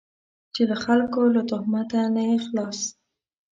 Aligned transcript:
چې 0.53 0.61
له 0.69 0.75
خلکو 0.83 1.21
له 1.35 1.41
تهمته 1.49 1.99
نه 2.15 2.21
یې 2.29 2.37
خلاص. 2.45 2.79